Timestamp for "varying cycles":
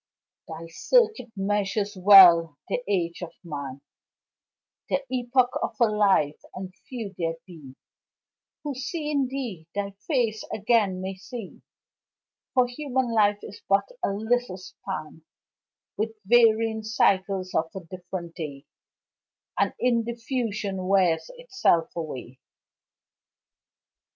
16.25-17.53